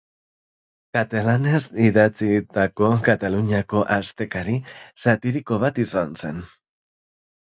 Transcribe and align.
Katalanez 0.97 1.59
idatzitako 1.87 2.89
Kataluniako 3.07 3.81
astekari 3.97 4.55
satiriko 5.03 5.61
bat 5.65 5.83
izan 5.85 6.17
zen. 6.23 6.41